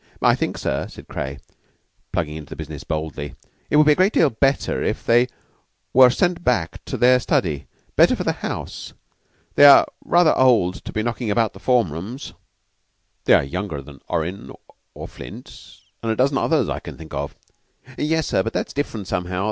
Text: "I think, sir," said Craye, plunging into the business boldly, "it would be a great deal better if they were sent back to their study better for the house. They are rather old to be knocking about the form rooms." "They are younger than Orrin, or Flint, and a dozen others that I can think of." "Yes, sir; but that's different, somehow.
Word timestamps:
"I 0.23 0.33
think, 0.33 0.57
sir," 0.57 0.87
said 0.87 1.07
Craye, 1.07 1.37
plunging 2.11 2.35
into 2.37 2.49
the 2.49 2.55
business 2.55 2.83
boldly, 2.83 3.35
"it 3.69 3.75
would 3.75 3.85
be 3.85 3.91
a 3.91 3.95
great 3.95 4.13
deal 4.13 4.31
better 4.31 4.81
if 4.81 5.05
they 5.05 5.27
were 5.93 6.09
sent 6.09 6.43
back 6.43 6.83
to 6.85 6.97
their 6.97 7.19
study 7.19 7.67
better 7.95 8.15
for 8.15 8.23
the 8.23 8.31
house. 8.31 8.93
They 9.53 9.63
are 9.65 9.85
rather 10.03 10.35
old 10.35 10.83
to 10.85 10.91
be 10.91 11.03
knocking 11.03 11.29
about 11.29 11.53
the 11.53 11.59
form 11.59 11.91
rooms." 11.93 12.33
"They 13.25 13.33
are 13.35 13.43
younger 13.43 13.79
than 13.83 14.01
Orrin, 14.07 14.51
or 14.95 15.07
Flint, 15.07 15.77
and 16.01 16.11
a 16.11 16.15
dozen 16.15 16.39
others 16.39 16.65
that 16.65 16.73
I 16.73 16.79
can 16.79 16.97
think 16.97 17.13
of." 17.13 17.35
"Yes, 17.95 18.25
sir; 18.25 18.41
but 18.41 18.53
that's 18.53 18.73
different, 18.73 19.07
somehow. 19.07 19.39